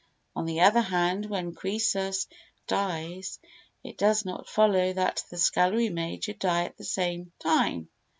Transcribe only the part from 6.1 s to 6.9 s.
should die at the